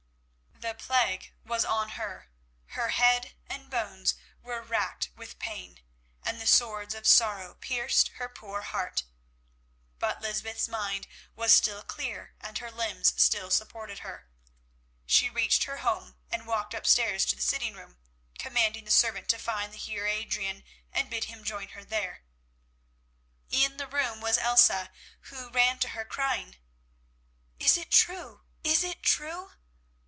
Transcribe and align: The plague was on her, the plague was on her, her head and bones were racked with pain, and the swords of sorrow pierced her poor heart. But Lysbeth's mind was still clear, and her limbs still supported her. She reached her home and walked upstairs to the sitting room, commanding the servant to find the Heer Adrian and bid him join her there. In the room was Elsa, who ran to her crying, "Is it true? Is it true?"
The 0.61 0.75
plague 0.75 1.33
was 1.43 1.65
on 1.65 1.89
her, 1.91 2.27
the 2.27 2.27
plague 2.27 2.29
was 2.69 2.69
on 2.69 2.69
her, 2.77 2.83
her 2.83 2.89
head 2.89 3.35
and 3.47 3.67
bones 3.71 4.13
were 4.43 4.61
racked 4.61 5.09
with 5.15 5.39
pain, 5.39 5.79
and 6.21 6.39
the 6.39 6.45
swords 6.45 6.93
of 6.93 7.07
sorrow 7.07 7.55
pierced 7.55 8.09
her 8.19 8.29
poor 8.29 8.61
heart. 8.61 9.03
But 9.97 10.21
Lysbeth's 10.21 10.67
mind 10.67 11.07
was 11.35 11.51
still 11.51 11.81
clear, 11.81 12.35
and 12.39 12.59
her 12.59 12.69
limbs 12.69 13.19
still 13.19 13.49
supported 13.49 13.99
her. 13.99 14.29
She 15.07 15.31
reached 15.31 15.63
her 15.63 15.77
home 15.77 16.15
and 16.29 16.45
walked 16.45 16.75
upstairs 16.75 17.25
to 17.25 17.35
the 17.35 17.41
sitting 17.41 17.73
room, 17.73 17.97
commanding 18.37 18.85
the 18.85 18.91
servant 18.91 19.29
to 19.29 19.39
find 19.39 19.73
the 19.73 19.77
Heer 19.77 20.05
Adrian 20.05 20.63
and 20.93 21.09
bid 21.09 21.23
him 21.23 21.43
join 21.43 21.69
her 21.69 21.83
there. 21.83 22.21
In 23.49 23.77
the 23.77 23.87
room 23.87 24.21
was 24.21 24.37
Elsa, 24.37 24.91
who 25.21 25.49
ran 25.49 25.79
to 25.79 25.89
her 25.89 26.05
crying, 26.05 26.57
"Is 27.57 27.77
it 27.77 27.89
true? 27.89 28.43
Is 28.63 28.83
it 28.83 29.01
true?" 29.01 29.53